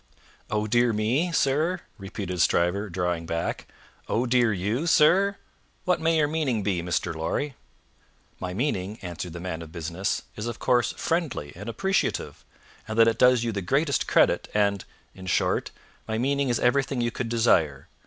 "Oh 0.49 0.65
dear 0.65 0.93
me, 0.93 1.31
sir?" 1.31 1.81
repeated 1.99 2.41
Stryver, 2.41 2.89
drawing 2.89 3.27
back. 3.27 3.67
"Oh 4.09 4.25
dear 4.25 4.51
you, 4.51 4.87
sir? 4.87 5.35
What 5.85 6.01
may 6.01 6.17
your 6.17 6.27
meaning 6.27 6.63
be, 6.63 6.81
Mr. 6.81 7.13
Lorry?" 7.13 7.53
"My 8.39 8.51
meaning," 8.51 8.97
answered 9.03 9.33
the 9.33 9.39
man 9.39 9.61
of 9.61 9.71
business, 9.71 10.23
"is, 10.35 10.47
of 10.47 10.57
course, 10.57 10.93
friendly 10.97 11.53
and 11.55 11.69
appreciative, 11.69 12.43
and 12.87 12.97
that 12.97 13.07
it 13.07 13.19
does 13.19 13.43
you 13.43 13.51
the 13.51 13.61
greatest 13.61 14.07
credit, 14.07 14.47
and 14.55 14.85
in 15.13 15.27
short, 15.27 15.69
my 16.07 16.17
meaning 16.17 16.49
is 16.49 16.59
everything 16.59 16.99
you 16.99 17.11
could 17.11 17.29
desire. 17.29 17.87